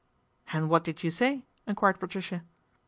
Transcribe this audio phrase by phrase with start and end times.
[0.51, 2.41] And what did you say?" enquired Patricia.